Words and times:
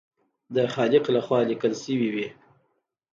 د 0.55 0.57
خالق 0.73 1.03
لخوا 1.15 1.39
لیکل 1.49 1.73
شوي 1.83 2.09
وي. 2.15 2.27